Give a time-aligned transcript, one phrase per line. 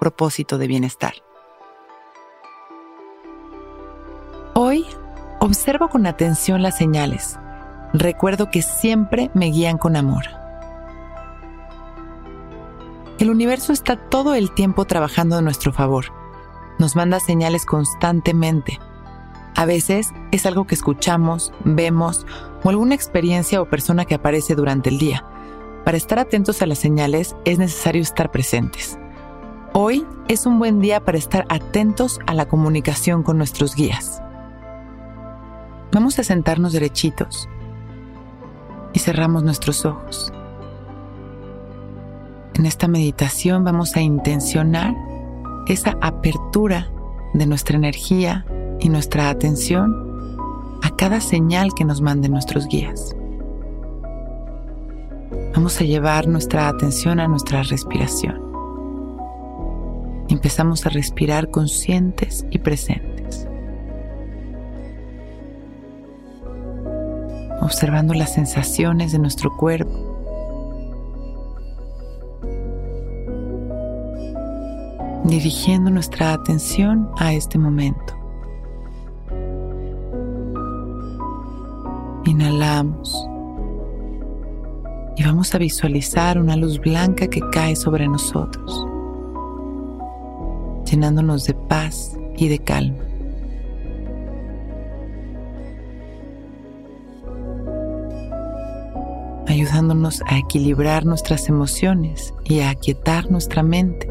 [0.00, 1.12] propósito de bienestar.
[4.54, 4.84] Hoy
[5.38, 7.38] observo con atención las señales.
[7.92, 10.24] Recuerdo que siempre me guían con amor.
[13.18, 16.06] El universo está todo el tiempo trabajando a nuestro favor.
[16.78, 18.80] Nos manda señales constantemente.
[19.54, 22.26] A veces es algo que escuchamos, vemos
[22.62, 25.24] o alguna experiencia o persona que aparece durante el día.
[25.84, 28.98] Para estar atentos a las señales es necesario estar presentes.
[29.72, 34.20] Hoy es un buen día para estar atentos a la comunicación con nuestros guías.
[35.92, 37.48] Vamos a sentarnos derechitos
[38.92, 40.32] y cerramos nuestros ojos.
[42.54, 44.92] En esta meditación vamos a intencionar
[45.68, 46.90] esa apertura
[47.32, 48.44] de nuestra energía
[48.80, 50.36] y nuestra atención
[50.82, 53.14] a cada señal que nos manden nuestros guías.
[55.54, 58.49] Vamos a llevar nuestra atención a nuestra respiración.
[60.30, 63.46] Empezamos a respirar conscientes y presentes.
[67.60, 70.10] observando las sensaciones de nuestro cuerpo.
[75.22, 78.14] dirigiendo nuestra atención a este momento.
[82.24, 83.28] Inhalamos
[85.16, 88.84] y vamos a visualizar una luz blanca que cae sobre nosotros,
[90.90, 93.10] llenándonos de paz y de calma.
[99.50, 104.06] ayudándonos a equilibrar nuestras emociones y a aquietar nuestra mente.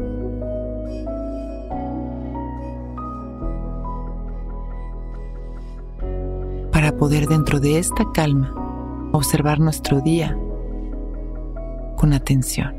[6.72, 8.54] Para poder dentro de esta calma
[9.12, 10.36] observar nuestro día
[11.96, 12.74] con atención.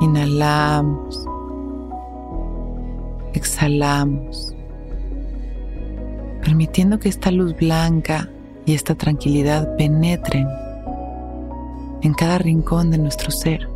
[0.00, 1.26] Inhalamos,
[3.34, 4.54] exhalamos,
[6.42, 8.28] permitiendo que esta luz blanca
[8.66, 10.46] y esta tranquilidad penetren
[12.02, 13.68] en cada rincón de nuestro ser.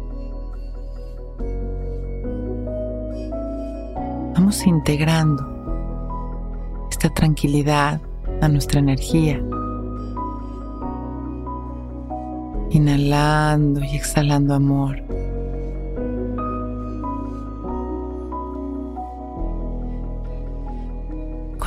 [4.35, 5.55] Vamos integrando
[6.91, 8.01] esta tranquilidad
[8.41, 9.43] a nuestra energía.
[12.71, 15.03] Inhalando y exhalando amor.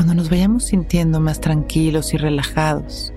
[0.07, 3.12] Cuando nos vayamos sintiendo más tranquilos y relajados,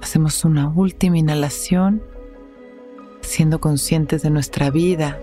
[0.00, 2.00] hacemos una última inhalación,
[3.22, 5.18] siendo conscientes de nuestra vida,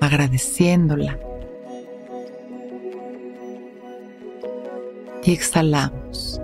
[0.00, 1.18] agradeciéndola.
[5.22, 6.40] Y exhalamos.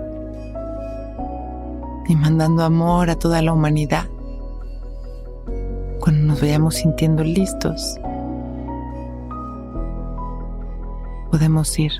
[2.07, 4.05] Y mandando amor a toda la humanidad.
[5.99, 7.99] Cuando nos vayamos sintiendo listos,
[11.37, 11.91] podemos ir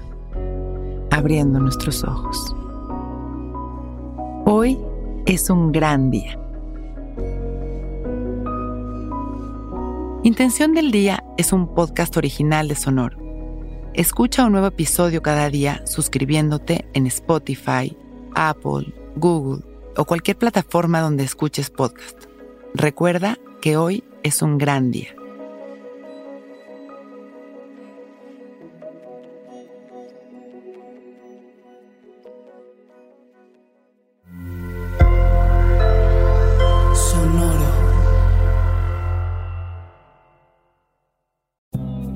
[1.12, 2.56] abriendo nuestros ojos.
[4.46, 4.80] Hoy
[5.28, 6.40] es un gran día.
[10.24, 13.20] Intención del Día es un podcast original de Sonoro.
[13.94, 17.96] Escucha un nuevo episodio cada día suscribiéndote en Spotify,
[18.34, 19.64] Apple, Google
[19.98, 22.24] o cualquier plataforma donde escuches podcast.
[22.74, 25.17] Recuerda que hoy es un gran día.